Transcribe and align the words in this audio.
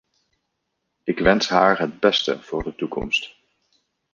Ik 1.03 1.19
wens 1.19 1.49
haar 1.49 1.79
het 1.79 1.99
beste 1.99 2.41
voor 2.41 2.63
de 2.63 2.75
toekomst! 2.75 3.35